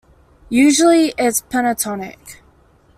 [0.49, 2.37] Usually it's pentatonic.